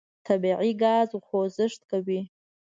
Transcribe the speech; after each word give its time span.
طبیعي 0.27 0.71
ګاز 0.83 1.09
خوځښت 1.27 1.81
کوي. 1.91 2.21